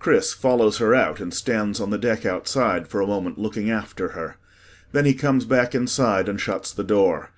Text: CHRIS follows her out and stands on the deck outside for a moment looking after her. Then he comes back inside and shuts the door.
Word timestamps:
CHRIS 0.00 0.34
follows 0.34 0.78
her 0.78 0.92
out 0.92 1.20
and 1.20 1.32
stands 1.32 1.78
on 1.78 1.90
the 1.90 1.98
deck 1.98 2.26
outside 2.26 2.88
for 2.88 3.00
a 3.00 3.06
moment 3.06 3.38
looking 3.38 3.70
after 3.70 4.08
her. 4.08 4.36
Then 4.90 5.04
he 5.04 5.14
comes 5.14 5.44
back 5.44 5.72
inside 5.72 6.28
and 6.28 6.40
shuts 6.40 6.72
the 6.72 6.82
door. 6.82 7.30